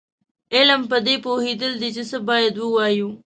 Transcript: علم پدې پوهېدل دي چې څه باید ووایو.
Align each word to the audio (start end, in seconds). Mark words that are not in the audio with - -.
علم 0.55 0.81
پدې 0.89 1.15
پوهېدل 1.25 1.73
دي 1.81 1.89
چې 1.95 2.03
څه 2.09 2.17
باید 2.29 2.53
ووایو. 2.57 3.09